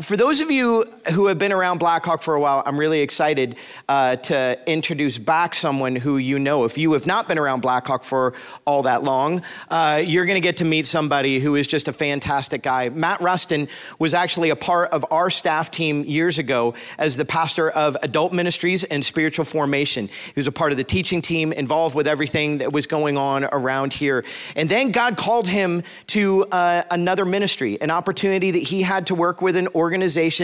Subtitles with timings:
[0.00, 3.56] for those of you who have been around Blackhawk for a while, I'm really excited
[3.88, 6.64] uh, to introduce back someone who you know.
[6.64, 8.34] If you have not been around Blackhawk for
[8.64, 11.92] all that long, uh, you're going to get to meet somebody who is just a
[11.92, 12.88] fantastic guy.
[12.88, 13.68] Matt Rusten
[13.98, 18.32] was actually a part of our staff team years ago as the pastor of adult
[18.32, 20.08] ministries and spiritual formation.
[20.08, 23.44] He was a part of the teaching team, involved with everything that was going on
[23.44, 24.24] around here.
[24.56, 29.14] And then God called him to uh, another ministry, an opportunity that he had to
[29.14, 29.83] work with an organization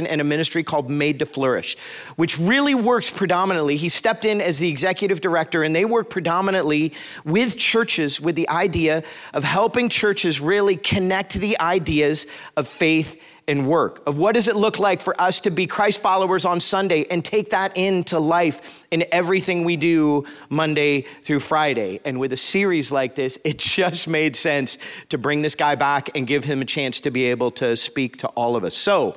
[0.07, 1.77] and a ministry called Made to Flourish,
[2.17, 3.77] which really works predominantly.
[3.77, 6.93] He stepped in as the executive director, and they work predominantly
[7.25, 12.27] with churches with the idea of helping churches really connect the ideas
[12.57, 16.01] of faith and work of what does it look like for us to be christ
[16.01, 22.01] followers on sunday and take that into life in everything we do monday through friday
[22.05, 26.17] and with a series like this it just made sense to bring this guy back
[26.17, 29.17] and give him a chance to be able to speak to all of us so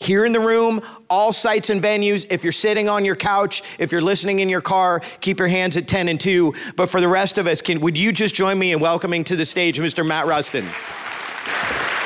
[0.00, 2.26] here in the room, all sites and venues.
[2.28, 5.76] If you're sitting on your couch, if you're listening in your car, keep your hands
[5.78, 6.52] at 10 and 2.
[6.76, 9.36] But for the rest of us, can, would you just join me in welcoming to
[9.36, 10.06] the stage Mr.
[10.06, 10.68] Matt Rusten?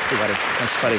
[0.08, 0.32] Hey, buddy.
[0.32, 0.98] Thanks, buddy.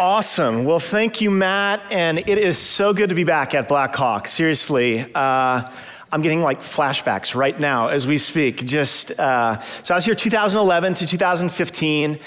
[0.00, 0.64] Awesome.
[0.64, 1.82] Well, thank you, Matt.
[1.90, 4.28] And it is so good to be back at Blackhawk.
[4.28, 5.06] Seriously.
[5.14, 5.68] Uh,
[6.12, 8.64] I'm getting like flashbacks right now as we speak.
[8.64, 12.18] Just uh, so I was here 2011 to 2015,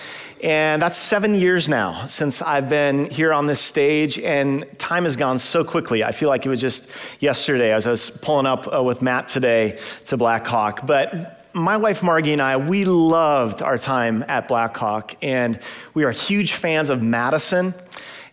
[0.43, 5.15] and that's seven years now since I've been here on this stage, and time has
[5.15, 6.03] gone so quickly.
[6.03, 9.27] I feel like it was just yesterday as I was pulling up uh, with Matt
[9.27, 10.85] today to Blackhawk.
[10.85, 15.59] But my wife Margie and I, we loved our time at Blackhawk, and
[15.93, 17.73] we are huge fans of Madison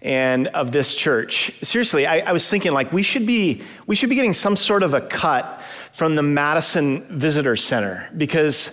[0.05, 1.51] and of this church.
[1.63, 4.83] Seriously, I, I, was thinking like we should be we should be getting some sort
[4.83, 8.71] of a cut from the Madison Visitor Center because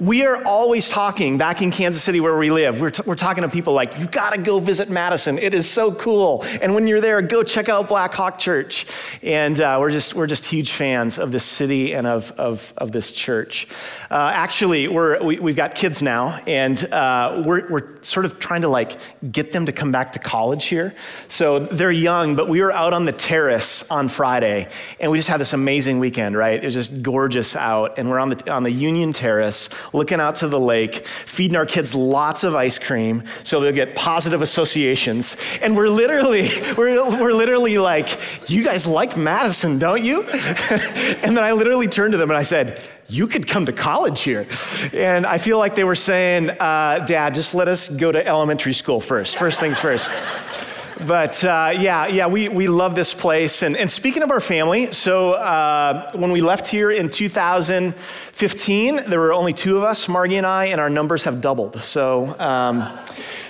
[0.00, 2.80] we are always talking back in Kansas City where we live.
[2.80, 5.38] We're, t- we're talking to people like, you got to go visit Madison.
[5.38, 6.42] It is so cool.
[6.60, 8.86] And when you're there, go check out Blackhawk Church.
[9.22, 12.92] And uh, we're, just, we're just huge fans of this city and of, of, of
[12.92, 13.68] this church.
[14.10, 18.38] Uh, actually, we're, we, we have got kids now, and uh, we're, we're sort of
[18.38, 18.98] trying to like
[19.30, 20.94] get them to come back to college here.
[21.28, 24.68] So they're young, but we were out on the terrace on Friday,
[24.98, 26.62] and we just had this amazing weekend, right?
[26.62, 27.98] It was just gorgeous out.
[27.98, 31.66] And we're on the, on the Union Terrace looking out to the lake, feeding our
[31.66, 35.36] kids lots of ice cream so they'll get positive associations.
[35.60, 38.18] And we're literally, we're, we're literally like,
[38.48, 40.22] you guys like Madison, don't you?
[40.22, 44.22] and then I literally turned to them and I said, you could come to college
[44.22, 44.46] here.
[44.92, 48.72] And I feel like they were saying, uh, Dad, just let us go to elementary
[48.72, 49.36] school first.
[49.36, 50.10] First things first
[51.00, 53.62] but uh, yeah, yeah, we, we love this place.
[53.62, 59.18] And, and speaking of our family, so uh, when we left here in 2015, there
[59.18, 61.82] were only two of us, Margie and I, and our numbers have doubled.
[61.82, 62.98] So, um,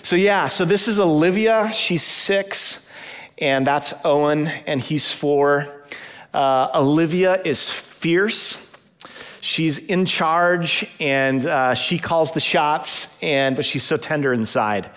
[0.03, 1.71] so yeah, so this is Olivia.
[1.72, 2.88] She's six,
[3.38, 5.84] and that's Owen, and he's four.
[6.33, 8.59] Uh, Olivia is fierce.
[9.43, 14.91] She's in charge, and uh, she calls the shots, and but she's so tender inside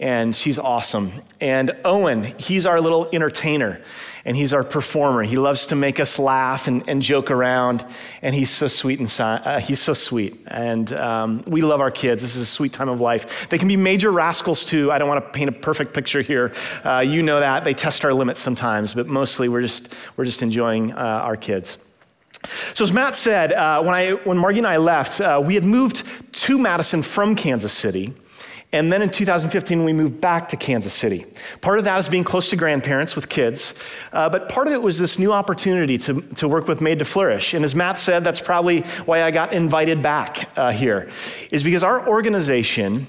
[0.00, 1.12] and she's awesome.
[1.40, 3.80] And Owen, he's our little entertainer
[4.24, 5.22] and he's our performer.
[5.22, 7.84] He loves to make us laugh and, and joke around,
[8.22, 12.22] and he's so sweet and Uh, he's so sweet, and um, we love our kids.
[12.22, 13.48] This is a sweet time of life.
[13.48, 14.92] They can be major rascals too.
[14.92, 16.52] I don't want to paint a perfect picture here.
[16.84, 20.42] Uh, you know that they test our limits sometimes, but mostly we're just we're just
[20.42, 21.78] enjoying uh, our kids.
[22.74, 25.64] So, as Matt said, uh, when, I, when Margie and I left, uh, we had
[25.64, 28.14] moved to Madison from Kansas City.
[28.72, 31.26] And then in 2015, we moved back to Kansas City.
[31.60, 33.74] Part of that is being close to grandparents with kids,
[34.12, 37.04] uh, but part of it was this new opportunity to, to work with Made to
[37.04, 37.52] Flourish.
[37.52, 41.10] And as Matt said, that's probably why I got invited back uh, here,
[41.50, 43.08] is because our organization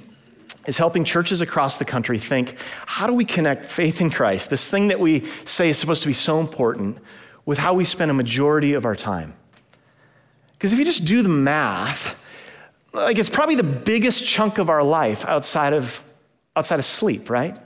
[0.65, 2.55] is helping churches across the country think
[2.85, 6.07] how do we connect faith in Christ, this thing that we say is supposed to
[6.07, 6.97] be so important,
[7.45, 9.35] with how we spend a majority of our time?
[10.53, 12.15] Because if you just do the math,
[12.93, 16.03] like it's probably the biggest chunk of our life outside of
[16.55, 17.57] outside of sleep, right?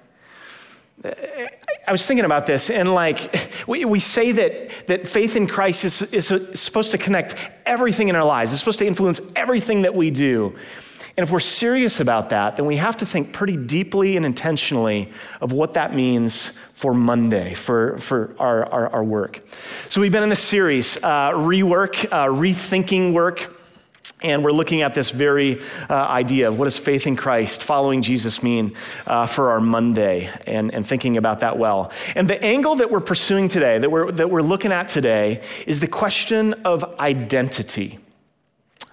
[1.88, 5.86] I was thinking about this, and like we, we say that, that faith in Christ
[5.86, 6.28] is, is
[6.60, 7.36] supposed to connect
[7.66, 10.56] everything in our lives, it's supposed to influence everything that we do.
[11.18, 15.14] And if we're serious about that, then we have to think pretty deeply and intentionally
[15.40, 19.42] of what that means for Monday, for, for our, our, our work.
[19.88, 23.55] So we've been in this series, uh, Rework, uh, Rethinking Work.
[24.25, 28.01] And we're looking at this very uh, idea of what does faith in Christ, following
[28.01, 28.74] Jesus mean
[29.06, 31.92] uh, for our Monday, and, and thinking about that well.
[32.16, 35.80] And the angle that we're pursuing today, that we're, that we're looking at today, is
[35.80, 38.00] the question of identity.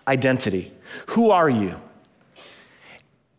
[0.06, 0.70] Identity.
[1.06, 1.80] Who are you?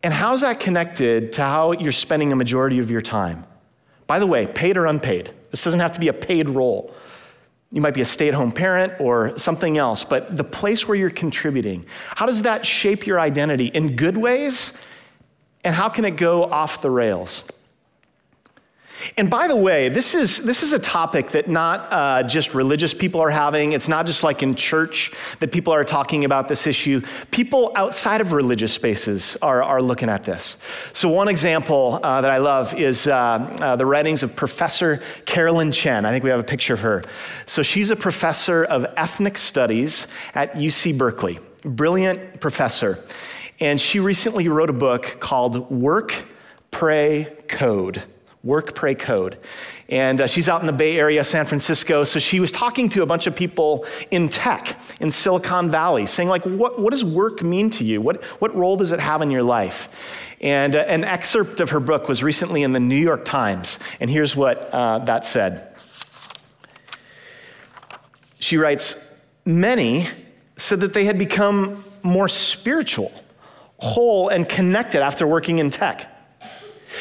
[0.02, 3.44] And how's that connected to how you're spending a majority of your time?
[4.08, 5.30] By the way, paid or unpaid.
[5.52, 6.92] This doesn't have to be a paid role.
[7.74, 10.96] You might be a stay at home parent or something else, but the place where
[10.96, 11.84] you're contributing,
[12.14, 14.74] how does that shape your identity in good ways?
[15.64, 17.42] And how can it go off the rails?
[19.16, 22.94] And by the way, this is, this is a topic that not uh, just religious
[22.94, 23.72] people are having.
[23.72, 27.02] It's not just like in church that people are talking about this issue.
[27.30, 30.56] People outside of religious spaces are, are looking at this.
[30.92, 35.72] So, one example uh, that I love is uh, uh the writings of Professor Carolyn
[35.72, 36.04] Chen.
[36.04, 37.04] I think we have a picture of her.
[37.46, 43.04] So, she's a professor of ethnic studies at UC Berkeley, brilliant professor.
[43.60, 46.24] And she recently wrote a book called Work,
[46.70, 48.02] Pray, Code
[48.44, 49.38] work, pray, code.
[49.88, 52.04] And uh, she's out in the Bay Area, San Francisco.
[52.04, 56.28] So she was talking to a bunch of people in tech in Silicon Valley, saying,
[56.28, 58.00] like, what, what does work mean to you?
[58.00, 59.88] What, what role does it have in your life?
[60.40, 63.78] And uh, an excerpt of her book was recently in the New York Times.
[63.98, 65.74] And here's what uh, that said
[68.38, 68.96] She writes,
[69.46, 70.08] Many
[70.56, 73.12] said that they had become more spiritual,
[73.78, 76.13] whole, and connected after working in tech.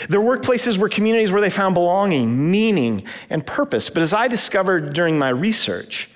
[0.09, 3.89] Their workplaces were communities where they found belonging, meaning, and purpose.
[3.89, 6.09] But as I discovered during my research,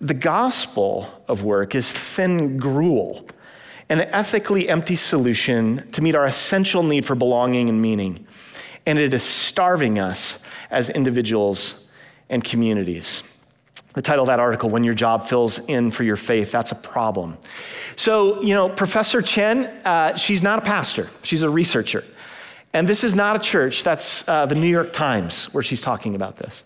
[0.00, 3.26] the gospel of work is thin gruel,
[3.88, 8.26] an ethically empty solution to meet our essential need for belonging and meaning.
[8.86, 10.38] And it is starving us
[10.70, 11.86] as individuals
[12.28, 13.22] and communities.
[13.94, 16.74] The title of that article, When Your Job Fills in for Your Faith, that's a
[16.74, 17.38] problem.
[17.94, 22.04] So, you know, Professor Chen, uh, she's not a pastor, she's a researcher.
[22.74, 26.16] And this is not a church, that's uh, the New York Times where she's talking
[26.16, 26.64] about this.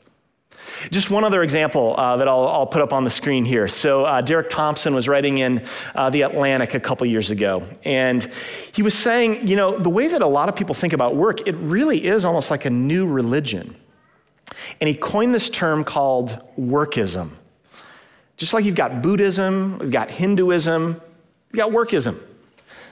[0.90, 3.68] Just one other example uh, that I'll, I'll, put up on the screen here.
[3.68, 5.64] So, uh, Derek Thompson was writing in
[5.94, 8.26] uh, The Atlantic a couple years ago, and
[8.72, 11.46] he was saying, you know, the way that a lot of people think about work,
[11.46, 13.76] it really is almost like a new religion.
[14.80, 17.32] And he coined this term called workism.
[18.36, 21.00] Just like you've got Buddhism, you've got Hinduism,
[21.52, 22.18] you've got workism.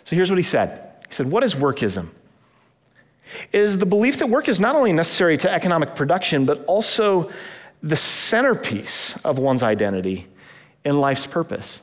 [0.05, 2.11] So, here's what he said He said, What is workism?
[3.53, 7.31] Is the belief that work is not only necessary to economic production, but also
[7.83, 10.27] the centerpiece of one's identity
[10.85, 11.83] in life's purpose.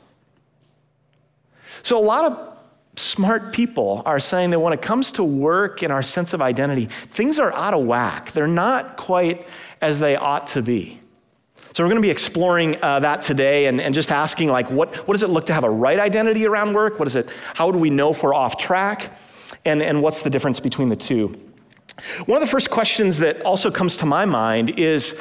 [1.82, 2.58] So, a lot of
[2.96, 6.86] smart people are saying that when it comes to work and our sense of identity,
[6.86, 8.32] things are out of whack.
[8.32, 9.48] They're not quite
[9.82, 11.00] as they ought to be.
[11.74, 14.96] So, we're going to be exploring uh, that today and, and just asking, like, what,
[15.08, 17.00] what does it look to have a right identity around work?
[17.00, 17.30] What is it?
[17.54, 19.18] How do we know if we're off track?
[19.66, 21.28] And, and what's the difference between the two?
[22.26, 25.18] One of the first questions that also comes to my mind is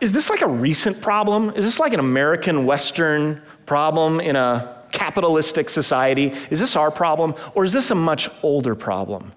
[0.00, 1.50] Is this like a recent problem?
[1.50, 6.32] Is this like an American Western problem in a capitalistic society?
[6.50, 7.34] Is this our problem?
[7.54, 9.32] Or is this a much older problem?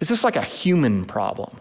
[0.00, 1.58] Is this like a human problem?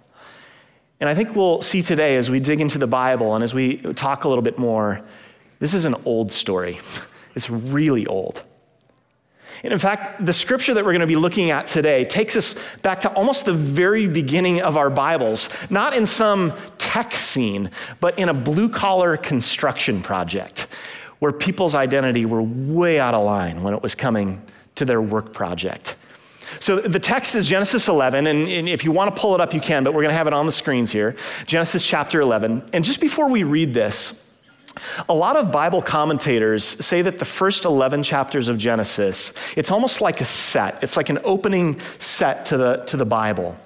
[1.00, 3.77] And I think we'll see today as we dig into the Bible and as we
[3.94, 5.01] talk a little bit more,
[5.60, 6.80] this is an old story.
[7.36, 8.42] It's really old.
[9.63, 12.56] And in fact, the scripture that we're going to be looking at today takes us
[12.81, 18.18] back to almost the very beginning of our Bibles, not in some tech scene, but
[18.19, 20.68] in a blue collar construction project
[21.19, 24.42] where people's identity were way out of line when it was coming
[24.75, 25.95] to their work project.
[26.60, 29.60] So the text is Genesis 11, and, if you want to pull it up, you
[29.60, 31.15] can, but we're going to have it on the screens here.
[31.46, 32.63] Genesis chapter 11.
[32.74, 34.24] And just before we read this,
[35.10, 40.01] a lot of Bible commentators say that the first 11 chapters of Genesis, it's almost
[40.01, 40.84] like a set.
[40.84, 43.57] It's like an opening set to the, to the Bible.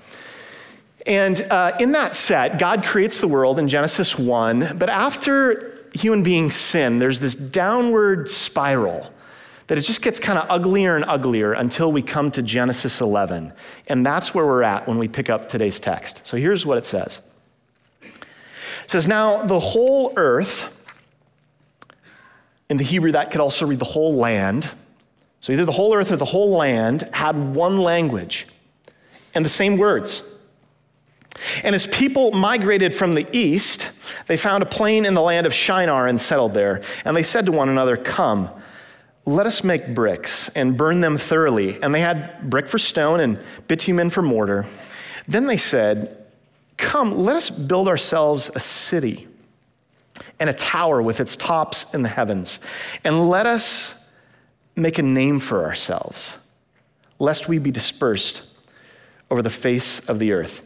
[1.05, 6.23] And uh, in that set, God creates the world in Genesis 1, but after human
[6.23, 9.11] beings sin, there's this downward spiral
[9.67, 13.53] that it just gets kind of uglier and uglier until we come to Genesis 11.
[13.87, 16.25] And that's where we're at when we pick up today's text.
[16.25, 17.21] So here's what it says
[18.01, 20.77] It says, Now the whole earth,
[22.71, 24.71] in the Hebrew, that could also read the whole land.
[25.41, 28.47] So either the whole earth or the whole land had one language
[29.35, 30.23] and the same words.
[31.65, 33.91] And as people migrated from the east,
[34.27, 36.81] they found a plain in the land of Shinar and settled there.
[37.03, 38.49] And they said to one another, Come,
[39.25, 41.77] let us make bricks and burn them thoroughly.
[41.83, 43.37] And they had brick for stone and
[43.67, 44.65] bitumen for mortar.
[45.27, 46.25] Then they said,
[46.77, 49.27] Come, let us build ourselves a city
[50.41, 52.59] and a tower with its tops in the heavens.
[53.03, 53.93] And let us
[54.75, 56.39] make a name for ourselves,
[57.19, 58.41] lest we be dispersed
[59.29, 60.63] over the face of the earth.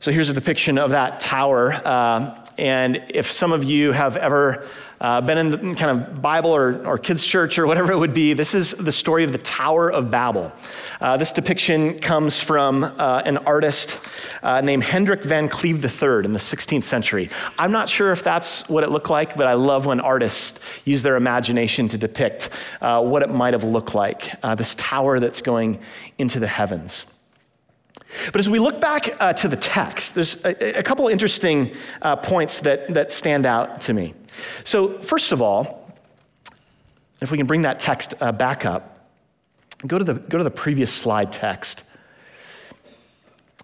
[0.00, 1.72] So here's a depiction of that tower.
[1.72, 4.66] Uh, and if some of you have ever
[5.00, 8.14] uh, been in the kind of Bible or, or kids' church or whatever it would
[8.14, 10.52] be, this is the story of the Tower of Babel.
[11.00, 13.98] Uh, this depiction comes from uh, an artist
[14.42, 17.30] uh, named Hendrik van Cleve III in the 16th century.
[17.58, 21.02] I'm not sure if that's what it looked like, but I love when artists use
[21.02, 22.50] their imagination to depict
[22.80, 25.80] uh, what it might have looked like uh, this tower that's going
[26.18, 27.06] into the heavens.
[28.32, 32.16] But as we look back uh, to the text, there's a, a couple interesting uh,
[32.16, 34.14] points that, that stand out to me.
[34.64, 35.92] So, first of all,
[37.20, 39.06] if we can bring that text uh, back up,
[39.86, 41.84] go to, the, go to the previous slide text,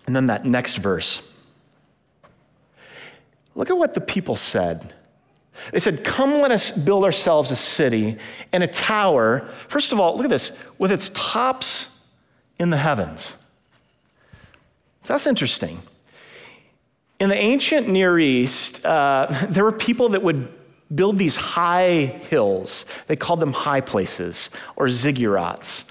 [0.06, 1.22] and then that next verse.
[3.54, 4.92] Look at what the people said.
[5.70, 8.18] They said, Come, let us build ourselves a city
[8.52, 9.48] and a tower.
[9.68, 11.90] First of all, look at this, with its tops
[12.58, 13.36] in the heavens.
[15.06, 15.80] That's interesting.
[17.20, 20.48] In the ancient Near East, uh, there were people that would
[20.94, 22.86] build these high hills.
[23.06, 25.90] They called them high places or ziggurats.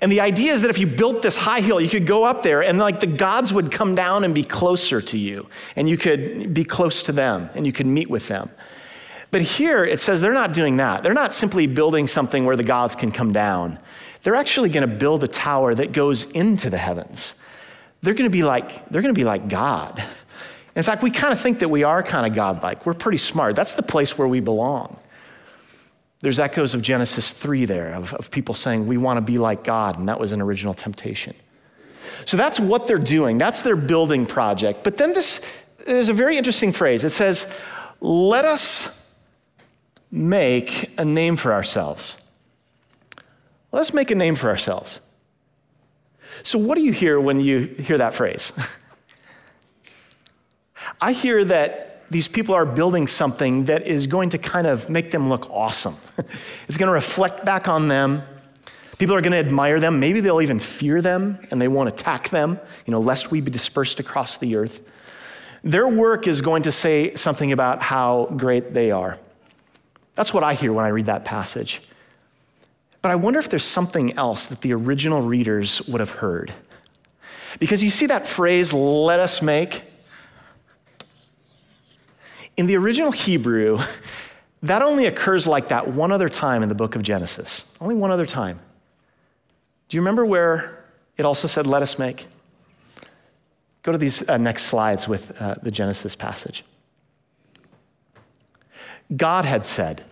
[0.00, 2.42] And the idea is that if you built this high hill, you could go up
[2.42, 5.46] there and like the gods would come down and be closer to you,
[5.76, 8.50] and you could be close to them and you could meet with them.
[9.30, 11.02] But here it says they're not doing that.
[11.02, 13.78] They're not simply building something where the gods can come down.
[14.22, 17.34] They're actually going to build a tower that goes into the heavens
[18.04, 20.02] they're going to be like they're going to be like God.
[20.76, 22.84] In fact, we kind of think that we are kind of godlike.
[22.84, 23.54] We're pretty smart.
[23.54, 24.98] That's the place where we belong.
[26.20, 29.62] There's echoes of Genesis 3 there, of, of people saying, We want to be like
[29.62, 31.34] God, and that was an original temptation.
[32.24, 33.38] So that's what they're doing.
[33.38, 34.84] That's their building project.
[34.84, 35.40] But then this
[35.86, 37.04] there's a very interesting phrase.
[37.04, 37.46] It says,
[38.00, 39.02] Let us
[40.10, 42.16] make a name for ourselves.
[43.70, 45.00] Let's make a name for ourselves.
[46.42, 48.52] So, what do you hear when you hear that phrase?
[51.00, 55.10] I hear that these people are building something that is going to kind of make
[55.10, 55.96] them look awesome.
[56.68, 58.22] it's going to reflect back on them.
[58.98, 59.98] People are going to admire them.
[59.98, 63.50] Maybe they'll even fear them and they won't attack them, you know, lest we be
[63.50, 64.82] dispersed across the earth.
[65.64, 69.18] Their work is going to say something about how great they are.
[70.14, 71.82] That's what I hear when I read that passage.
[73.04, 76.54] But I wonder if there's something else that the original readers would have heard.
[77.58, 79.82] Because you see that phrase, let us make?
[82.56, 83.78] In the original Hebrew,
[84.62, 87.66] that only occurs like that one other time in the book of Genesis.
[87.78, 88.58] Only one other time.
[89.90, 90.82] Do you remember where
[91.18, 92.26] it also said, let us make?
[93.82, 96.64] Go to these uh, next slides with uh, the Genesis passage.
[99.14, 100.04] God had said,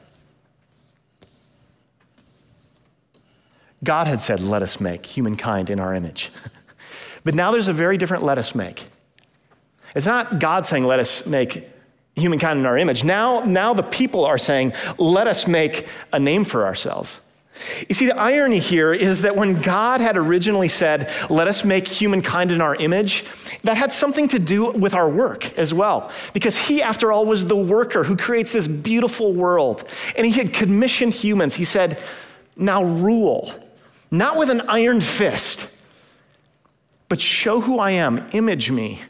[3.85, 6.31] God had said, Let us make humankind in our image.
[7.25, 8.85] but now there's a very different let us make.
[9.95, 11.69] It's not God saying, Let us make
[12.15, 13.05] humankind in our image.
[13.05, 17.21] Now, now the people are saying, Let us make a name for ourselves.
[17.89, 21.87] You see, the irony here is that when God had originally said, Let us make
[21.87, 23.25] humankind in our image,
[23.65, 26.11] that had something to do with our work as well.
[26.33, 29.89] Because He, after all, was the worker who creates this beautiful world.
[30.17, 31.55] And He had commissioned humans.
[31.55, 32.03] He said,
[32.57, 33.53] Now rule
[34.13, 35.69] not with an iron fist,
[37.09, 39.01] but show who I am, image me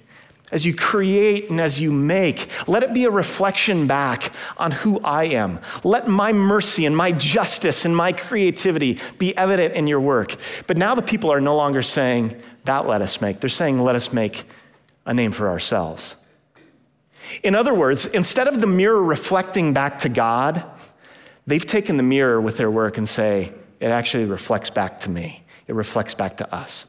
[0.53, 2.49] as you create and as you make.
[2.69, 5.59] Let it be a reflection back on who I am.
[5.83, 10.37] Let my mercy and my justice and my creativity be evident in your work.
[10.67, 13.41] But now the people are no longer saying, that let us make.
[13.41, 14.45] They're saying, let us make
[15.07, 16.17] a name for ourselves.
[17.43, 20.65] In other words, instead of the mirror reflecting back to God,
[21.47, 23.53] they've taken the mirror with their work and say,
[23.83, 26.87] it actually reflects back to me, it reflects back to us.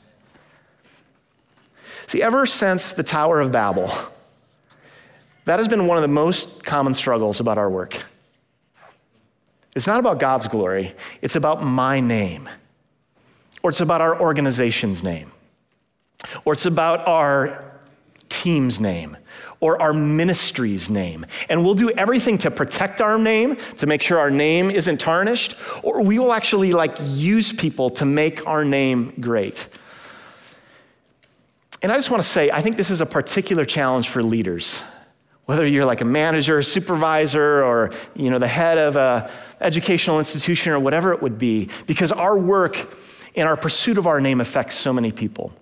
[2.06, 3.92] See, ever since the Tower of Babel,
[5.46, 8.04] that has been one of the most common struggles about our work.
[9.76, 12.48] It's not about God's glory, it's about my name,
[13.64, 15.32] or it's about our organization's name,
[16.46, 17.64] or it's about our
[18.30, 19.18] team's name,
[19.64, 21.26] or our ministry's name.
[21.48, 25.56] And we'll do everything to protect our name, to make sure our name isn't tarnished,
[25.84, 29.70] or we will actually like use people to make our name great.
[31.82, 34.84] And I just want to say, I think this is a particular challenge for leaders.
[35.46, 40.74] Whether you're like a manager, supervisor, or you know, the head of an educational institution
[40.74, 42.94] or whatever it would be, because our work
[43.34, 45.54] and our pursuit of our name affects so many people.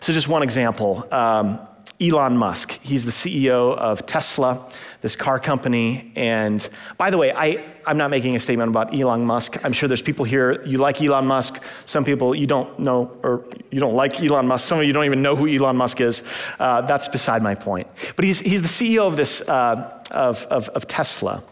[0.00, 1.06] So, just one example.
[1.12, 1.60] Um,
[2.00, 2.72] Elon Musk.
[2.82, 4.68] He's the CEO of Tesla,
[5.00, 6.12] this car company.
[6.16, 6.66] And
[6.98, 9.64] by the way, I, I'm not making a statement about Elon Musk.
[9.64, 11.62] I'm sure there's people here, you like Elon Musk.
[11.84, 14.66] Some people you don't know, or you don't like Elon Musk.
[14.66, 16.24] Some of you don't even know who Elon Musk is.
[16.58, 17.86] Uh, that's beside my point.
[18.16, 21.44] But he's, he's the CEO of this, uh, of, of, of Tesla.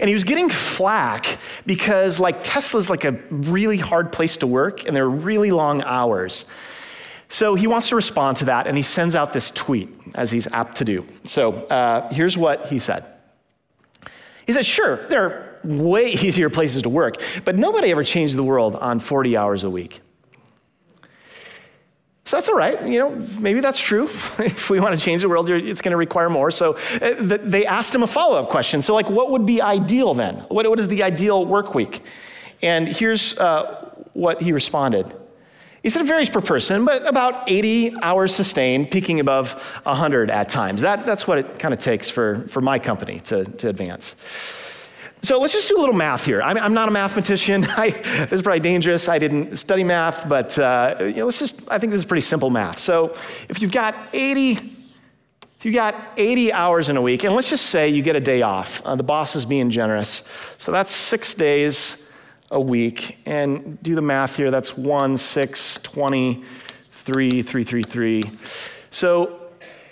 [0.00, 4.86] And he was getting flack because, like, Tesla's like a really hard place to work
[4.86, 6.44] and there are really long hours.
[7.32, 10.46] So he wants to respond to that and he sends out this tweet, as he's
[10.48, 11.06] apt to do.
[11.24, 13.06] So uh, here's what he said
[14.46, 18.42] He said, Sure, there are way easier places to work, but nobody ever changed the
[18.42, 20.02] world on 40 hours a week.
[22.24, 22.86] So that's all right.
[22.86, 23.10] You know,
[23.40, 24.04] maybe that's true.
[24.38, 26.50] if we want to change the world, it's going to require more.
[26.50, 28.82] So uh, they asked him a follow up question.
[28.82, 30.36] So, like, what would be ideal then?
[30.48, 32.02] What, what is the ideal work week?
[32.60, 35.16] And here's uh, what he responded.
[35.82, 40.48] He said it varies per person, but about 80 hours sustained, peaking above 100 at
[40.48, 40.82] times.
[40.82, 44.14] That, that's what it kind of takes for, for my company to, to advance.
[45.22, 46.40] So let's just do a little math here.
[46.40, 47.64] I'm, I'm not a mathematician.
[47.68, 49.08] I, this is probably dangerous.
[49.08, 52.22] I didn't study math, but uh, you know, let's just, I think this is pretty
[52.22, 52.78] simple math.
[52.78, 53.16] So
[53.48, 57.66] if you've got 80, if you got 80 hours in a week, and let's just
[57.66, 60.22] say you get a day off, uh, the boss is being generous.
[60.58, 62.01] So that's six days
[62.52, 63.18] a week.
[63.26, 64.50] And do the math here.
[64.50, 66.44] That's 1, 6, 20,
[66.90, 68.22] 3, 3, 3, 3.
[68.90, 69.40] So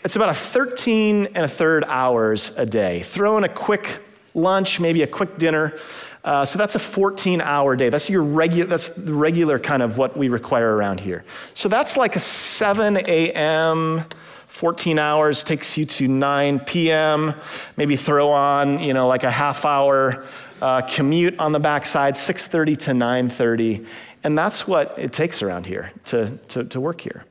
[0.05, 3.03] it's about a 13 and a third hours a day.
[3.03, 4.01] Throw in a quick
[4.35, 5.75] lunch, maybe a quick dinner.
[6.23, 7.89] Uh, so that's a 14 hour day.
[7.89, 11.25] That's your regular, that's the regular kind of what we require around here.
[11.55, 14.05] So that's like a 7 a.m.,
[14.49, 17.35] 14 hours takes you to 9 p.m.
[17.79, 20.27] Maybe throw on, you know, like a half hour
[20.61, 23.87] uh, commute on the backside, 6.30 to 9.30.
[24.23, 27.25] And that's what it takes around here to, to, to work here.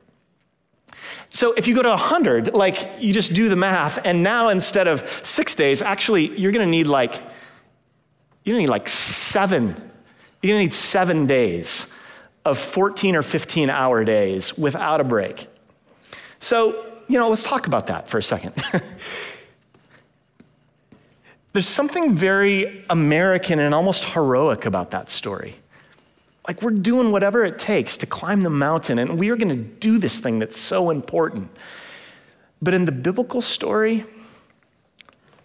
[1.28, 4.88] So if you go to 100, like you just do the math, and now instead
[4.88, 7.14] of six days, actually, you're gonna need like,
[8.44, 9.68] you're gonna need like seven,
[10.42, 11.86] you're gonna need seven days
[12.44, 15.46] of 14 or 15 hour days without a break.
[16.40, 18.54] So, you know, let's talk about that for a second.
[21.52, 25.56] There's something very American and almost heroic about that story.
[26.46, 29.56] Like we're doing whatever it takes to climb the mountain, and we are going to
[29.56, 31.50] do this thing that's so important.
[32.62, 34.04] But in the biblical story,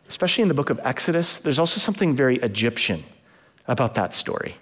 [0.08, 3.04] especially in the book of Exodus, there's also something very Egyptian
[3.68, 4.56] about that story.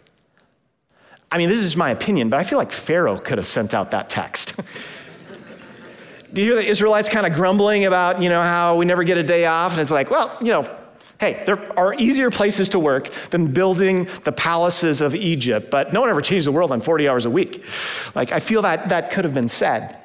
[1.31, 3.91] I mean, this is my opinion, but I feel like Pharaoh could have sent out
[3.91, 4.53] that text.
[6.33, 9.17] Do you hear the Israelites kind of grumbling about, you know, how we never get
[9.17, 9.73] a day off?
[9.73, 10.63] And it's like, well, you know,
[11.19, 16.01] Hey, there are easier places to work than building the palaces of Egypt, but no
[16.01, 17.63] one ever changed the world on 40 hours a week.
[18.15, 19.97] Like, I feel that that could have been said.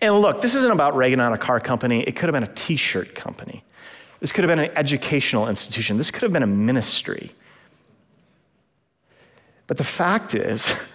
[0.00, 2.02] And look, this isn't about Reagan on a car company.
[2.02, 3.64] It could have been a t shirt company.
[4.20, 5.96] This could have been an educational institution.
[5.96, 7.32] This could have been a ministry.
[9.66, 10.74] But the fact is,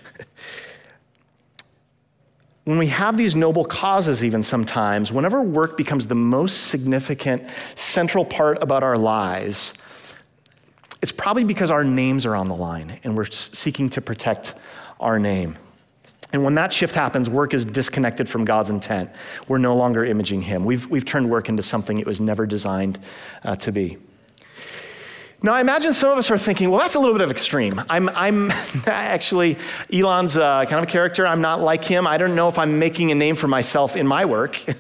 [2.68, 8.26] when we have these noble causes, even sometimes, whenever work becomes the most significant, central
[8.26, 9.74] part about our lives,
[11.02, 14.54] it's probably because our names are on the line and we're seeking to protect
[15.00, 15.58] our name.
[16.34, 19.12] And when that shift happens, work is disconnected from God's intent.
[19.48, 20.66] We're no longer imaging Him.
[20.66, 23.00] We've, we've turned work into something it was never designed
[23.46, 23.98] uh, to be.
[25.44, 27.80] Now, I imagine some of us are thinking, well, that's a little bit of extreme.
[27.90, 28.50] I'm, I'm
[28.88, 29.60] actually,
[29.94, 31.28] Elon's uh, kind of a character.
[31.28, 32.08] I'm not like him.
[32.08, 34.60] I don't know if I'm making a name for myself in my work.
[34.68, 34.74] uh,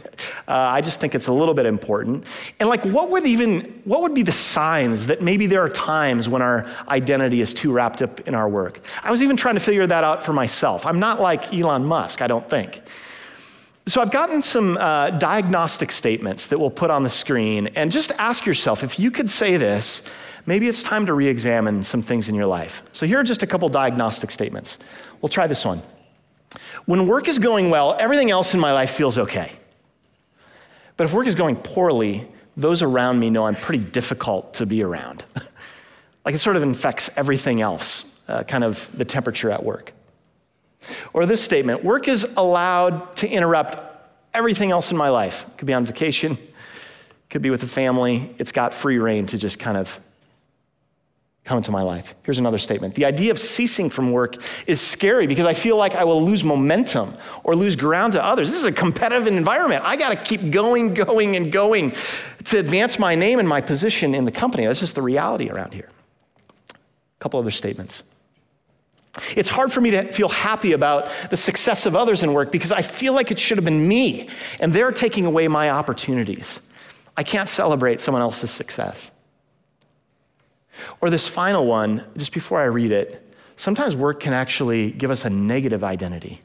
[0.48, 2.24] I just think it's a little bit important.
[2.60, 6.28] And like, what would even, what would be the signs that maybe there are times
[6.28, 8.80] when our identity is too wrapped up in our work?
[9.04, 10.88] I was even trying to figure that out for myself.
[10.88, 12.82] I'm not like Elon Musk, I don't think.
[13.88, 17.68] So I've gotten some uh, diagnostic statements that we'll put on the screen.
[17.68, 20.02] And just ask yourself if you could say this,
[20.46, 22.84] maybe it's time to re examine some things in your life.
[22.92, 24.78] So here are just a couple diagnostic statements.
[25.22, 25.82] We'll try this one.
[26.86, 29.54] When work is going well, everything else in my life feels okay.
[30.98, 34.84] But if work is going poorly, those around me know I'm pretty difficult to be
[34.84, 35.24] around.
[36.26, 39.94] like it sort of infects everything else, uh, kind of the temperature at work.
[41.14, 43.78] Or this statement work is allowed to interrupt
[44.34, 45.46] everything else in my life.
[45.48, 46.38] It could be on vacation,
[47.30, 48.34] could be with the family.
[48.38, 50.00] It's got free reign to just kind of
[51.48, 52.14] come into my life.
[52.24, 52.94] Here's another statement.
[52.96, 54.36] The idea of ceasing from work
[54.68, 58.50] is scary because I feel like I will lose momentum or lose ground to others.
[58.50, 59.84] This is a competitive environment.
[59.86, 61.94] I got to keep going, going, and going
[62.44, 64.66] to advance my name and my position in the company.
[64.66, 65.90] That's just the reality around here.
[66.70, 68.04] A couple other statements.
[69.36, 72.72] It's hard for me to feel happy about the success of others in work because
[72.72, 76.62] I feel like it should have been me, and they're taking away my opportunities.
[77.16, 79.12] I can't celebrate someone else's success.
[81.02, 83.24] Or this final one, just before I read it,
[83.56, 86.42] sometimes work can actually give us a negative identity.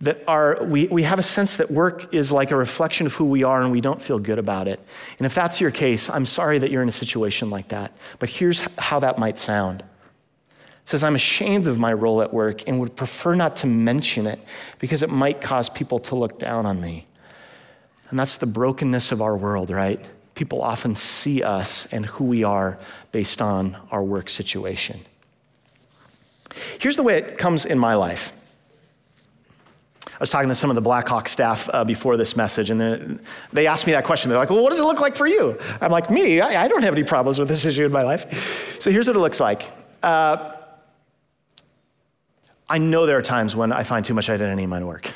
[0.00, 3.24] that our, we, we have a sense that work is like a reflection of who
[3.24, 4.80] we are and we don't feel good about it.
[5.18, 7.92] And if that's your case, I'm sorry that you're in a situation like that.
[8.18, 9.82] But here's how that might sound.
[10.88, 14.40] Says, I'm ashamed of my role at work and would prefer not to mention it
[14.78, 17.06] because it might cause people to look down on me.
[18.08, 20.02] And that's the brokenness of our world, right?
[20.34, 22.78] People often see us and who we are
[23.12, 25.00] based on our work situation.
[26.78, 28.32] Here's the way it comes in my life.
[30.06, 33.20] I was talking to some of the Blackhawk staff uh, before this message, and
[33.52, 34.30] they asked me that question.
[34.30, 35.58] They're like, Well, what does it look like for you?
[35.82, 38.80] I'm like, Me, I, I don't have any problems with this issue in my life.
[38.80, 39.70] So here's what it looks like.
[40.02, 40.54] Uh,
[42.68, 45.12] I know there are times when I find too much identity in my work.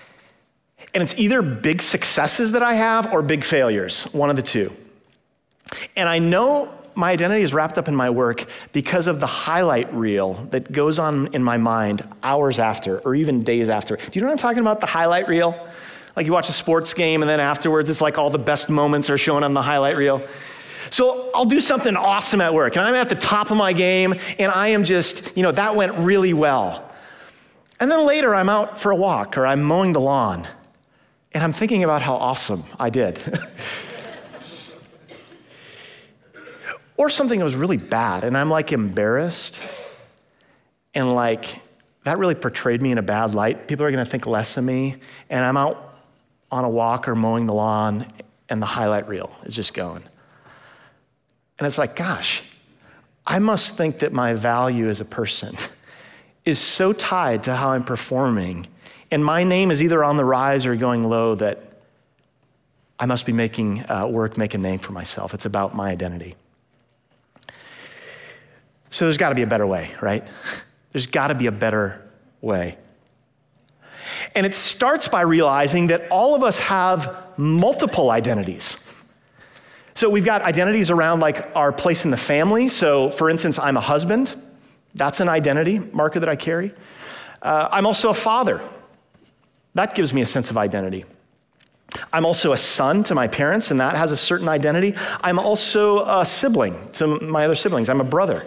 [0.94, 4.72] and it's either big successes that I have or big failures, one of the two.
[5.96, 9.92] And I know my identity is wrapped up in my work because of the highlight
[9.94, 13.96] reel that goes on in my mind hours after or even days after.
[13.96, 14.80] Do you know what I'm talking about?
[14.80, 15.68] The highlight reel?
[16.14, 19.08] Like you watch a sports game and then afterwards it's like all the best moments
[19.08, 20.22] are shown on the highlight reel.
[20.92, 24.14] So I'll do something awesome at work and I'm at the top of my game
[24.38, 26.92] and I am just, you know, that went really well.
[27.80, 30.46] And then later I'm out for a walk or I'm mowing the lawn
[31.32, 33.18] and I'm thinking about how awesome I did.
[36.98, 39.60] or something that was really bad, and I'm like embarrassed,
[40.94, 41.58] and like
[42.04, 43.66] that really portrayed me in a bad light.
[43.66, 44.96] People are gonna think less of me,
[45.30, 45.94] and I'm out
[46.50, 48.06] on a walk or mowing the lawn,
[48.50, 50.04] and the highlight reel is just going.
[51.62, 52.42] And it's like, gosh,
[53.24, 55.56] I must think that my value as a person
[56.44, 58.66] is so tied to how I'm performing,
[59.12, 61.62] and my name is either on the rise or going low that
[62.98, 65.34] I must be making uh, work, make a name for myself.
[65.34, 66.34] It's about my identity.
[68.90, 70.26] So there's got to be a better way, right?
[70.90, 72.02] There's got to be a better
[72.40, 72.76] way.
[74.34, 78.78] And it starts by realizing that all of us have multiple identities.
[79.94, 82.68] So we've got identities around like our place in the family.
[82.68, 84.34] So, for instance, I'm a husband.
[84.94, 86.74] That's an identity marker that I carry.
[87.40, 88.62] Uh, I'm also a father.
[89.74, 91.04] That gives me a sense of identity.
[92.12, 94.94] I'm also a son to my parents, and that has a certain identity.
[95.20, 97.88] I'm also a sibling to my other siblings.
[97.88, 98.46] I'm a brother.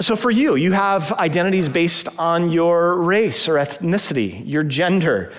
[0.00, 5.32] So, for you, you have identities based on your race or ethnicity, your gender,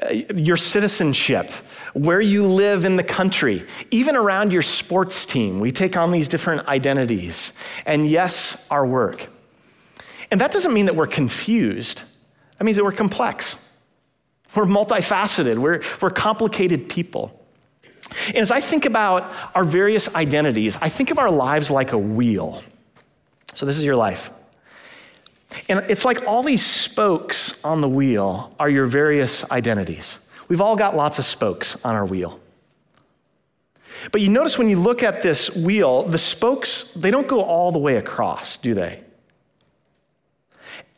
[0.00, 1.50] Uh, your citizenship,
[1.94, 5.58] where you live in the country, even around your sports team.
[5.58, 7.52] We take on these different identities.
[7.86, 9.28] And yes, our work.
[10.30, 12.02] And that doesn't mean that we're confused,
[12.58, 13.58] that means that we're complex.
[14.54, 17.36] We're multifaceted, we're, we're complicated people.
[18.28, 21.98] And as I think about our various identities, I think of our lives like a
[21.98, 22.62] wheel.
[23.54, 24.30] So, this is your life.
[25.68, 30.20] And it's like all these spokes on the wheel are your various identities.
[30.48, 32.40] We've all got lots of spokes on our wheel.
[34.12, 37.72] But you notice when you look at this wheel, the spokes, they don't go all
[37.72, 39.02] the way across, do they?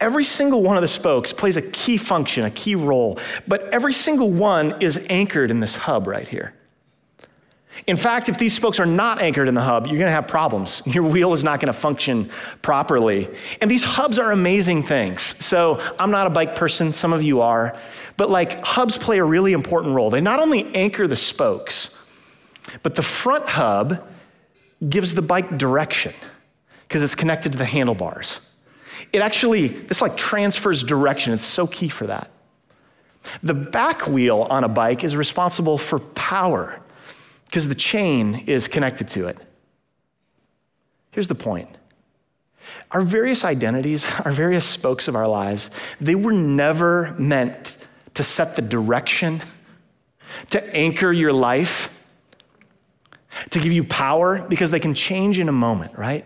[0.01, 3.93] Every single one of the spokes plays a key function, a key role, but every
[3.93, 6.55] single one is anchored in this hub right here.
[7.87, 10.29] In fact, if these spokes are not anchored in the hub, you're going to have
[10.29, 10.83] problems.
[10.87, 12.31] Your wheel is not going to function
[12.63, 13.29] properly.
[13.61, 15.23] And these hubs are amazing things.
[15.45, 17.77] So I'm not a bike person, some of you are,
[18.17, 20.11] but like hubs play a really important role.
[20.11, 21.97] They not only anchor the spokes,
[22.83, 24.09] but the front hub
[24.89, 26.15] gives the bike direction
[26.87, 28.41] because it's connected to the handlebars.
[29.13, 31.33] It actually, this like transfers direction.
[31.33, 32.31] It's so key for that.
[33.43, 36.82] The back wheel on a bike is responsible for power
[37.53, 39.37] because the chain is connected to it.
[41.11, 41.69] Here's the point
[42.91, 45.69] our various identities, our various spokes of our lives,
[46.01, 47.77] they were never meant
[48.15, 49.43] to set the direction,
[50.49, 51.91] to anchor your life,
[53.51, 56.25] to give you power, because they can change in a moment, right?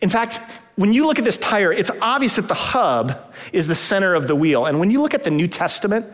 [0.00, 0.40] In fact,
[0.76, 4.28] when you look at this tire, it's obvious that the hub is the center of
[4.28, 4.66] the wheel.
[4.66, 6.06] And when you look at the New Testament,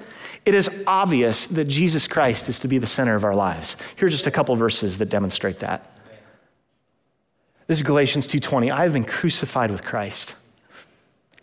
[0.45, 3.77] it is obvious that Jesus Christ is to be the center of our lives.
[3.97, 5.87] Here are just a couple verses that demonstrate that.
[7.67, 8.71] This is Galatians 2:20.
[8.71, 10.35] I have been crucified with Christ.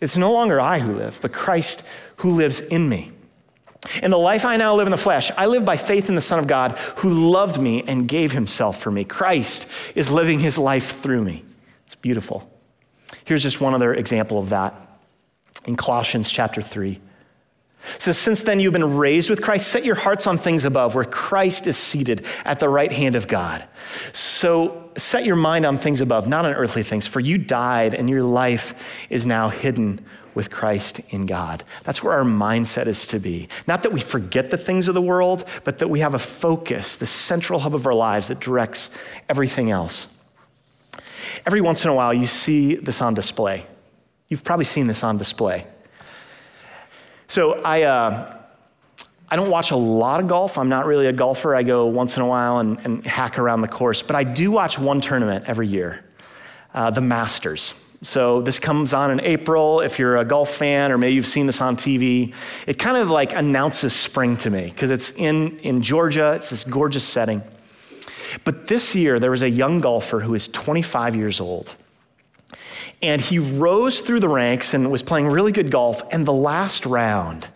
[0.00, 1.82] It's no longer I who live, but Christ
[2.16, 3.12] who lives in me.
[4.02, 6.20] In the life I now live in the flesh, I live by faith in the
[6.20, 9.04] Son of God who loved me and gave himself for me.
[9.04, 11.44] Christ is living his life through me.
[11.86, 12.50] It's beautiful.
[13.24, 14.74] Here's just one other example of that
[15.64, 17.00] in Colossians chapter 3.
[17.98, 21.04] Says, Since then you've been raised with Christ, set your hearts on things above, where
[21.04, 23.64] Christ is seated at the right hand of God.
[24.12, 28.10] So set your mind on things above, not on earthly things, for you died and
[28.10, 28.74] your life
[29.10, 31.64] is now hidden with Christ in God.
[31.84, 33.48] That's where our mindset is to be.
[33.66, 36.96] Not that we forget the things of the world, but that we have a focus,
[36.96, 38.90] the central hub of our lives that directs
[39.28, 40.08] everything else.
[41.44, 43.66] Every once in a while, you see this on display.
[44.28, 45.66] You've probably seen this on display.
[47.28, 48.36] So I, uh,
[49.28, 50.56] I don't watch a lot of golf.
[50.56, 51.54] I'm not really a golfer.
[51.54, 54.02] I go once in a while and, and hack around the course.
[54.02, 56.04] But I do watch one tournament every year
[56.74, 57.74] uh, the Masters.
[58.00, 59.80] So this comes on in April.
[59.80, 62.32] If you're a golf fan, or maybe you've seen this on TV,
[62.66, 66.32] it kind of like announces spring to me because it's in, in Georgia.
[66.34, 67.42] It's this gorgeous setting.
[68.44, 71.74] But this year, there was a young golfer who is 25 years old.
[73.02, 76.02] And he rose through the ranks and was playing really good golf.
[76.10, 77.48] And the last round,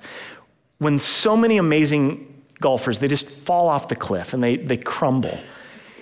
[0.78, 5.38] when so many amazing golfers, they just fall off the cliff and they, they crumble,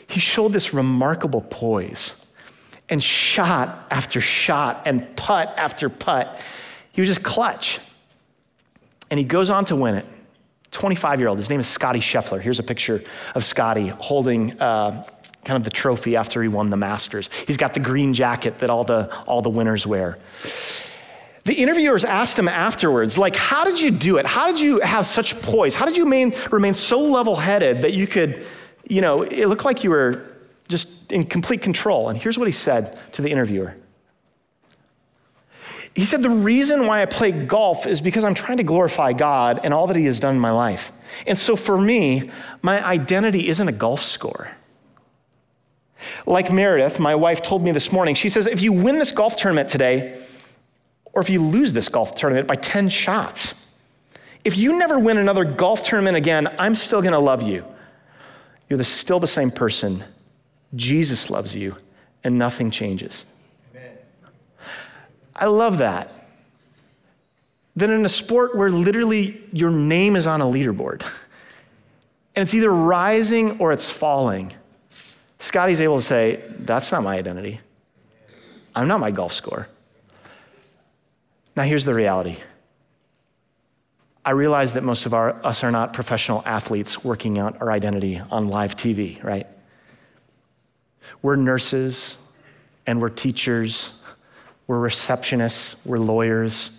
[0.06, 2.14] he showed this remarkable poise
[2.88, 6.38] and shot after shot and putt after putt.
[6.92, 7.78] He was just clutch.
[9.10, 10.06] And he goes on to win it.
[10.72, 11.38] 25 year old.
[11.38, 12.40] His name is Scottie Scheffler.
[12.40, 13.02] Here's a picture
[13.34, 15.04] of Scottie holding uh,
[15.44, 17.30] kind of the trophy after he won the Masters.
[17.46, 20.18] He's got the green jacket that all the, all the winners wear.
[21.44, 24.26] The interviewers asked him afterwards, like, how did you do it?
[24.26, 25.74] How did you have such poise?
[25.74, 28.46] How did you remain, remain so level headed that you could,
[28.88, 30.26] you know, it looked like you were
[30.68, 32.10] just in complete control?
[32.10, 33.76] And here's what he said to the interviewer
[35.94, 39.60] he said, The reason why I play golf is because I'm trying to glorify God
[39.64, 40.92] and all that He has done in my life.
[41.26, 42.30] And so for me,
[42.62, 44.50] my identity isn't a golf score.
[46.26, 49.36] Like Meredith, my wife told me this morning, she says, if you win this golf
[49.36, 50.18] tournament today,
[51.12, 53.54] or if you lose this golf tournament by 10 shots,
[54.44, 57.64] if you never win another golf tournament again, I'm still gonna love you.
[58.68, 60.04] You're the, still the same person.
[60.74, 61.76] Jesus loves you,
[62.22, 63.26] and nothing changes.
[63.74, 63.98] Amen.
[65.34, 66.12] I love that.
[67.76, 71.02] Then in a sport where literally your name is on a leaderboard
[72.34, 74.52] and it's either rising or it's falling,
[75.40, 77.60] Scottie's able to say, That's not my identity.
[78.74, 79.66] I'm not my golf score.
[81.56, 82.38] Now, here's the reality.
[84.24, 88.20] I realize that most of our, us are not professional athletes working out our identity
[88.30, 89.48] on live TV, right?
[91.22, 92.18] We're nurses
[92.86, 93.94] and we're teachers
[94.70, 96.70] we're receptionists, we're lawyers.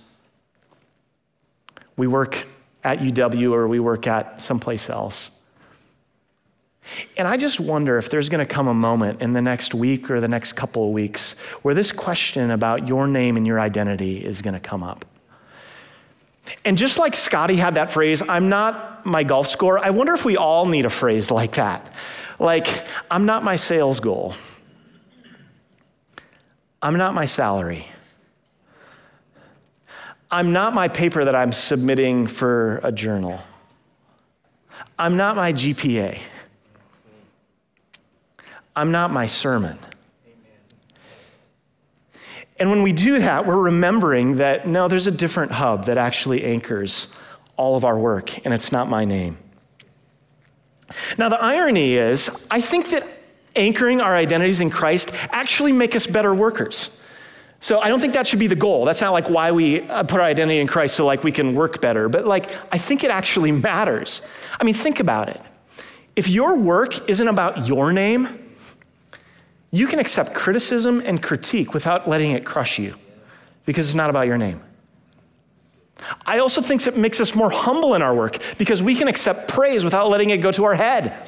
[1.97, 2.47] We work
[2.86, 5.32] at UW or we work at someplace else.
[7.17, 10.10] And I just wonder if there's going to come a moment in the next week
[10.10, 14.24] or the next couple of weeks where this question about your name and your identity
[14.24, 15.06] is going to come up.
[16.65, 20.26] And just like Scottie had that phrase, I'm not my golf score, I wonder if
[20.26, 21.94] we all need a phrase like that.
[22.39, 22.67] Like,
[23.10, 24.34] I'm not my sales goal.
[26.82, 27.88] I'm not my salary.
[30.32, 33.39] I'm not my paper that I'm submitting for a journal.
[34.98, 36.20] I'm not my GPA.
[38.76, 39.78] I'm not my sermon.
[42.60, 46.44] And when we do that, we're remembering that no, there's a different hub that actually
[46.44, 47.08] anchors
[47.58, 49.38] all of our work, and it's not my name.
[51.18, 53.08] Now, the irony is, I think that
[53.56, 56.90] anchoring our identities in Christ actually make us better workers.
[57.60, 58.86] So I don't think that should be the goal.
[58.86, 61.54] That's not like why we uh, put our identity in Christ so like we can
[61.54, 64.22] work better, but like I think it actually matters.
[64.60, 65.40] I mean, think about it.
[66.16, 68.41] If your work isn't about your name,
[69.72, 72.96] you can accept criticism and critique without letting it crush you
[73.66, 74.62] because it's not about your name.
[76.26, 79.48] I also think it makes us more humble in our work because we can accept
[79.48, 81.28] praise without letting it go to our head.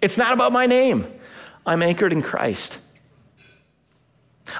[0.00, 1.06] It's not about my name.
[1.64, 2.78] I'm anchored in Christ.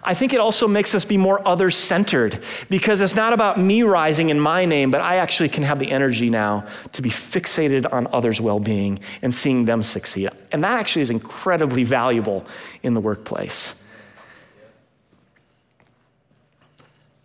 [0.02, 3.82] I think it also makes us be more other centered because it's not about me
[3.82, 7.90] rising in my name, but I actually can have the energy now to be fixated
[7.92, 10.30] on others' well being and seeing them succeed.
[10.52, 12.46] And that actually is incredibly valuable
[12.82, 13.82] in the workplace.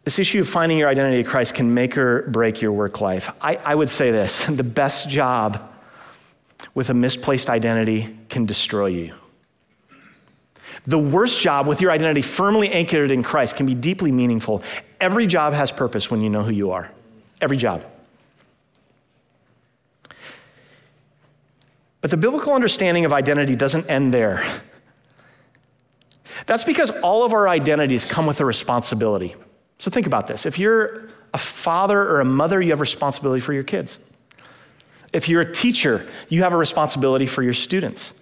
[0.03, 3.29] This issue of finding your identity in Christ can make or break your work life.
[3.39, 5.69] I, I would say this the best job
[6.73, 9.13] with a misplaced identity can destroy you.
[10.88, 14.63] The worst job with your identity firmly anchored in Christ can be deeply meaningful.
[15.00, 16.91] Every job has purpose when you know who you are.
[17.39, 17.86] Every job.
[22.02, 24.44] But the biblical understanding of identity doesn't end there.
[26.48, 29.36] That's because all of our identities come with a responsibility.
[29.78, 30.48] So think about this.
[30.48, 34.00] If you're a father or a mother, you have responsibility for your kids.
[35.13, 38.13] If you're a teacher, you have a responsibility for your students.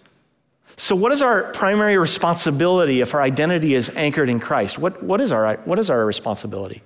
[0.80, 4.80] So, what is our primary responsibility if our identity is anchored in Christ?
[4.80, 6.82] What, what, is, our, what is our responsibility?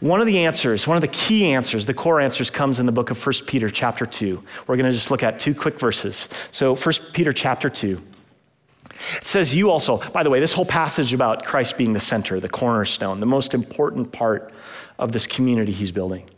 [0.00, 2.92] One of the answers, one of the key answers, the core answers comes in the
[2.92, 4.44] book of 1 Peter chapter 2.
[4.66, 6.28] We're going to just look at two quick verses.
[6.50, 7.98] So 1 Peter chapter 2.
[9.16, 12.40] It says you also, by the way, this whole passage about Christ being the center,
[12.40, 14.52] the cornerstone, the most important part
[14.98, 16.28] of this community he's building.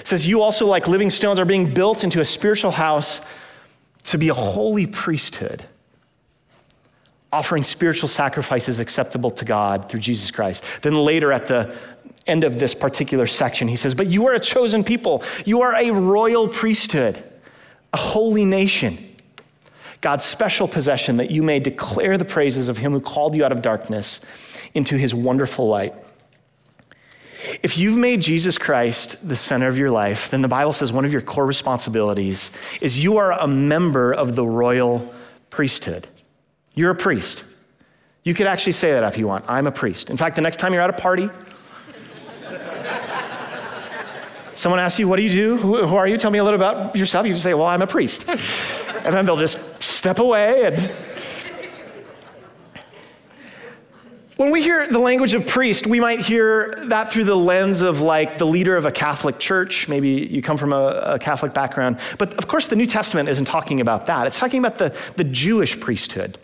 [0.00, 3.22] It says you also like living stones are being built into a spiritual house
[4.04, 5.64] to be a holy priesthood
[7.32, 10.64] offering spiritual sacrifices acceptable to God through Jesus Christ.
[10.82, 11.76] Then later at the
[12.26, 15.74] end of this particular section, he says, But you are a chosen people, you are
[15.74, 17.22] a royal priesthood,
[17.92, 19.04] a holy nation.
[20.00, 23.50] God's special possession, that you may declare the praises of him who called you out
[23.50, 24.20] of darkness
[24.72, 25.92] into his wonderful light.
[27.62, 31.04] If you've made Jesus Christ the center of your life, then the Bible says one
[31.04, 35.12] of your core responsibilities is you are a member of the royal
[35.50, 36.06] priesthood.
[36.78, 37.42] You're a priest.
[38.22, 39.44] You could actually say that if you want.
[39.48, 40.10] I'm a priest.
[40.10, 41.28] In fact, the next time you're at a party,
[44.54, 45.56] someone asks you, What do you do?
[45.56, 46.16] Who, who, are you?
[46.16, 47.26] Tell me a little about yourself.
[47.26, 48.28] You just say, Well, I'm a priest.
[48.28, 50.66] and then they'll just step away.
[50.66, 50.90] And
[54.36, 58.02] when we hear the language of priest, we might hear that through the lens of
[58.02, 59.88] like the leader of a Catholic church.
[59.88, 61.98] Maybe you come from a, a Catholic background.
[62.18, 65.24] But of course, the New Testament isn't talking about that, it's talking about the, the
[65.24, 66.38] Jewish priesthood.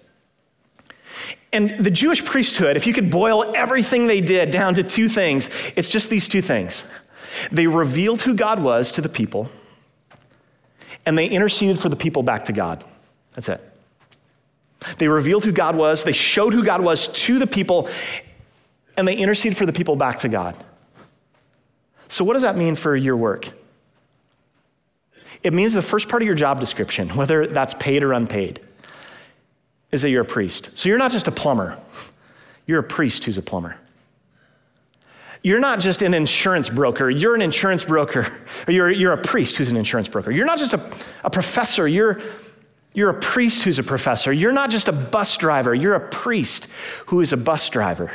[1.55, 5.49] And the Jewish priesthood, if you could boil everything they did down to two things,
[5.77, 6.85] it's just these two things.
[7.53, 9.49] They revealed who God was to the people,
[11.07, 12.85] and they interceded for the people back to God.
[13.35, 13.61] That's it.
[14.99, 17.89] They revealed who God was, they showed who God was to the people,
[18.97, 20.57] and they interceded for the people back to God.
[22.09, 23.51] So, what does that mean for your work?
[25.45, 28.61] It means the first part of your job description, whether that's paid or unpaid,
[29.95, 30.77] is that you're a priest.
[30.77, 31.79] So, you're not just a plumber,
[32.67, 33.77] you're a priest who's a plumber.
[35.43, 38.27] You're not just an insurance broker, you're an insurance broker.
[38.67, 40.31] Or you're, you're a priest who's an insurance broker.
[40.31, 42.21] You're not just a, a professor, you're,
[42.95, 44.33] you're a priest who's a professor.
[44.33, 46.69] You're not just a bus driver, you're a priest
[47.07, 48.11] who is a bus driver.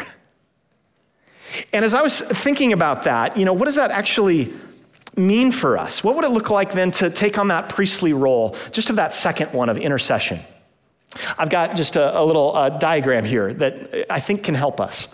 [1.71, 4.53] And as I was thinking about that, you know, what does that actually
[5.15, 6.03] mean for us?
[6.03, 9.13] What would it look like then to take on that priestly role, just of that
[9.13, 10.39] second one of intercession?
[11.37, 15.07] I've got just a, a little uh, diagram here that I think can help us.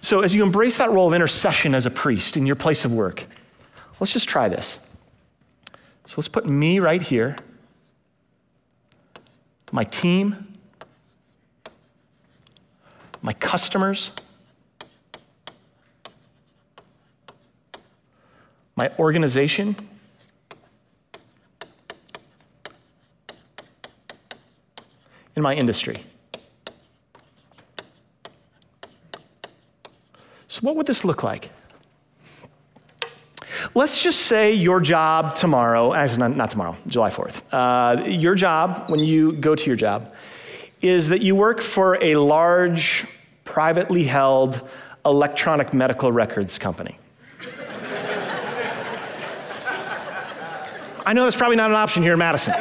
[0.00, 2.92] So, as you embrace that role of intercession as a priest in your place of
[2.92, 3.24] work,
[4.00, 4.78] let's just try this.
[6.06, 7.36] So, let's put me right here,
[9.70, 10.58] my team,
[13.22, 14.12] my customers,
[18.74, 19.76] my organization.
[25.34, 25.96] In my industry.
[30.48, 31.50] So, what would this look like?
[33.74, 38.90] Let's just say your job tomorrow, as not, not tomorrow, July 4th, uh, your job,
[38.90, 40.12] when you go to your job,
[40.82, 43.06] is that you work for a large,
[43.44, 44.60] privately held
[45.06, 46.98] electronic medical records company.
[51.06, 52.52] I know that's probably not an option here in Madison.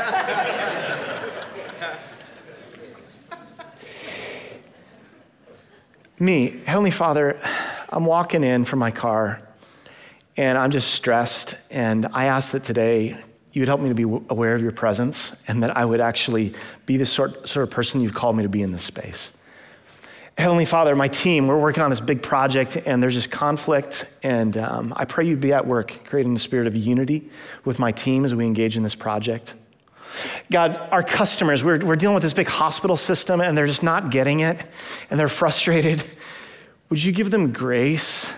[6.22, 7.42] Me, Heavenly Father,
[7.90, 9.42] I'm walking in from my car
[10.38, 11.56] and I'm just stressed.
[11.72, 13.18] And I ask that today
[13.54, 16.54] you would help me to be aware of your presence and that I would actually
[16.86, 19.34] be the sort, sort of person you've called me to be in this space.
[20.38, 24.06] Heavenly Father, my team, we're working on this big project and there's just conflict.
[24.22, 27.32] And um, I pray you'd be at work creating a spirit of unity
[27.66, 29.56] with my team as we engage in this project.
[30.50, 34.12] God, our customers, we're, we're dealing with this big hospital system and they're just not
[34.12, 34.62] getting it
[35.10, 36.04] and they're frustrated.
[36.90, 38.32] Would you give them grace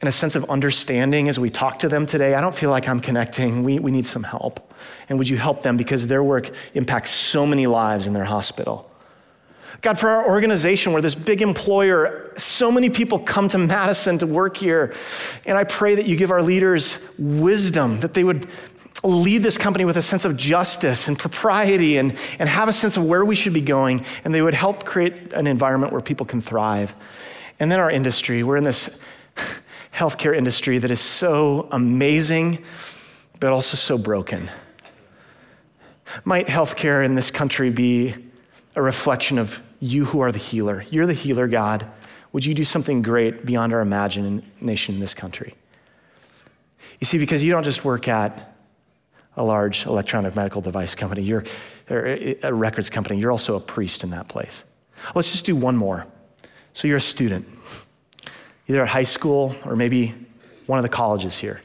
[0.00, 2.34] and a sense of understanding as we talk to them today?
[2.34, 3.64] I don't feel like I'm connecting.
[3.64, 4.72] We, we need some help.
[5.08, 8.90] And would you help them because their work impacts so many lives in their hospital?
[9.82, 12.32] God, for our organization, we're this big employer.
[12.36, 14.94] So many people come to Madison to work here.
[15.44, 18.46] And I pray that you give our leaders wisdom, that they would
[19.08, 22.96] lead this company with a sense of justice and propriety and, and have a sense
[22.96, 24.04] of where we should be going.
[24.24, 26.94] And they would help create an environment where people can thrive.
[27.58, 29.00] And then our industry, we're in this
[29.94, 32.64] healthcare industry that is so amazing,
[33.40, 34.50] but also so broken.
[36.24, 38.14] Might healthcare in this country be
[38.74, 40.84] a reflection of you who are the healer?
[40.90, 41.86] You're the healer, God.
[42.32, 45.54] would you do something great beyond our imagination in this country?
[47.00, 48.55] You see, because you don't just work at
[49.36, 51.44] a large electronic medical device company, you're
[51.88, 54.64] a records company, you're also a priest in that place.
[55.14, 56.06] Let's just do one more.
[56.72, 57.46] So you're a student,
[58.68, 60.14] either at high school or maybe
[60.66, 61.60] one of the colleges here.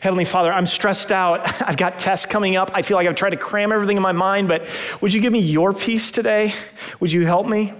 [0.00, 1.40] Heavenly Father, I'm stressed out.
[1.68, 2.70] I've got tests coming up.
[2.74, 4.66] I feel like I've tried to cram everything in my mind, but
[5.00, 6.54] would you give me your peace today?
[7.00, 7.72] Would you help me?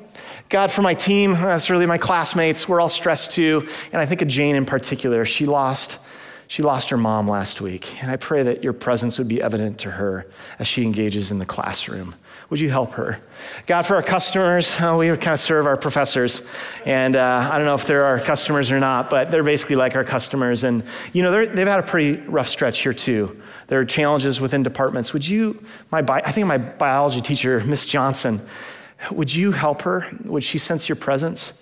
[0.49, 2.69] God, for my team, that's really my classmates.
[2.69, 3.69] We're all stressed too.
[3.93, 5.25] And I think of Jane in particular.
[5.25, 5.99] She lost
[6.53, 9.79] she lost her mom last week, and I pray that your presence would be evident
[9.79, 10.27] to her
[10.59, 12.15] as she engages in the classroom.
[12.51, 13.23] Would you help her?
[13.65, 16.43] God, for our customers, uh, we kind of serve our professors,
[16.85, 19.97] and uh, I don't know if they're our customers or not, but they're basically like
[19.97, 20.63] our customers.
[20.63, 20.85] And,
[21.15, 23.41] you know, they've had a pretty rough stretch here, too.
[23.69, 25.15] There are challenges within departments.
[25.15, 28.43] Would you, my bi- I think my biology teacher, Miss Johnson,
[29.11, 30.07] would you help her?
[30.25, 31.55] Would she sense your presence?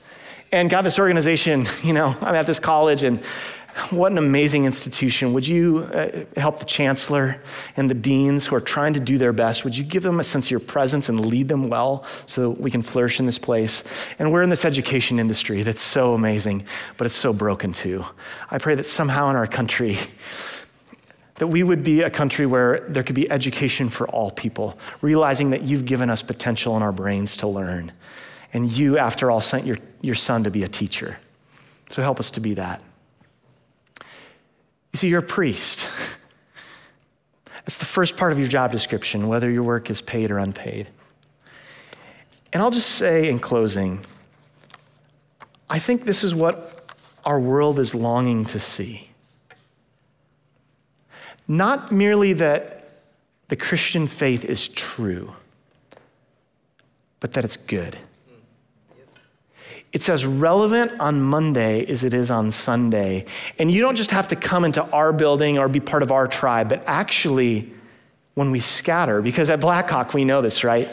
[0.53, 3.23] And God, this organization, you know, I'm at this college and
[3.91, 5.33] what an amazing institution.
[5.33, 7.41] Would you uh, help the chancellor
[7.77, 9.65] and the deans who are trying to do their best?
[9.65, 12.71] Would you give them a sense of your presence and lead them well so we
[12.71, 13.85] can flourish in this place?
[14.19, 16.65] And we're in this education industry that's so amazing,
[16.97, 18.05] but it's so broken too.
[18.51, 19.99] I pray that somehow in our country,
[21.37, 25.51] that we would be a country where there could be education for all people, realizing
[25.51, 27.93] that you've given us potential in our brains to learn.
[28.53, 31.19] And you, after all, sent your, your son to be a teacher.
[31.89, 32.83] So help us to be that.
[34.93, 35.89] You see, you're a priest.
[37.65, 40.89] That's the first part of your job description, whether your work is paid or unpaid.
[42.53, 44.05] And I'll just say in closing,
[45.69, 46.89] I think this is what
[47.25, 49.11] our world is longing to see.
[51.47, 52.89] Not merely that
[53.49, 55.35] the Christian faith is true,
[57.21, 57.99] but that it's good.
[59.93, 63.25] It's as relevant on Monday as it is on Sunday.
[63.59, 66.29] And you don't just have to come into our building or be part of our
[66.29, 67.73] tribe, but actually,
[68.35, 70.89] when we scatter, because at Blackhawk we know this, right?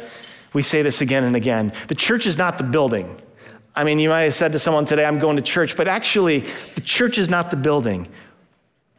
[0.54, 1.74] We say this again and again.
[1.88, 3.16] The church is not the building.
[3.76, 6.40] I mean, you might have said to someone today, I'm going to church, but actually,
[6.74, 8.08] the church is not the building.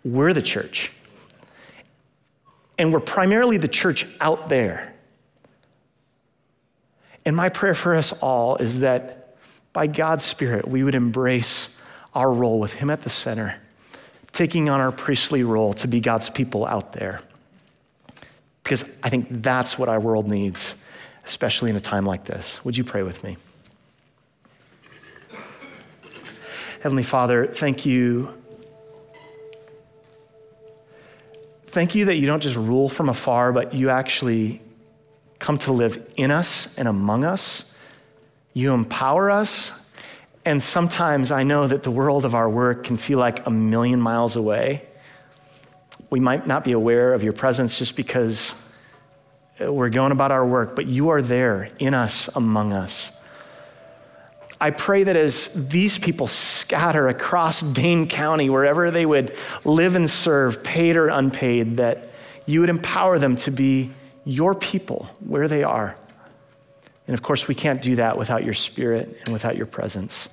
[0.05, 0.93] We're the church.
[2.79, 4.95] And we're primarily the church out there.
[7.25, 9.18] And my prayer for us all is that
[9.79, 11.81] by God's Spirit, we would embrace
[12.13, 13.55] our role with Him at the center,
[14.33, 17.21] taking on our priestly role to be God's people out there.
[18.65, 20.75] Because I think that's what our world needs,
[21.25, 22.65] especially in a time like this.
[22.65, 23.37] Would you pray with me?
[26.81, 28.35] Heavenly Father, thank you.
[31.69, 34.61] Thank you that you don't just rule from afar, but you actually
[35.39, 37.68] come to live in us and among us.
[38.55, 39.73] You empower us.
[40.45, 44.01] And sometimes I know that the world of our work can feel like a million
[44.01, 44.83] miles away.
[46.11, 48.55] We might not be aware of your presence just because
[49.61, 53.13] uh, we're going about our work, but you are there in us, among us.
[54.61, 60.09] I pray that as these people scatter across Dane County, wherever they would live and
[60.09, 62.09] serve, paid or unpaid, that
[62.47, 63.93] you would empower them to be
[64.25, 65.97] your people where they are.
[67.09, 70.29] And of course, we can't do that without your spirit and without your presence.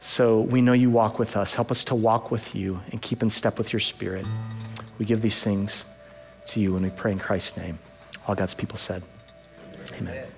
[0.00, 1.54] So we know you walk with us.
[1.54, 4.26] Help us to walk with you and keep in step with your spirit.
[4.98, 5.84] We give these things
[6.46, 7.78] to you and we pray in Christ's name.
[8.26, 9.02] All God's people said,
[9.94, 10.08] Amen.
[10.08, 10.37] Amen.